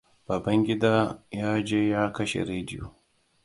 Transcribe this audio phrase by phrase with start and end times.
[0.27, 0.93] Babangida
[1.39, 2.83] yaje ya kashe radio.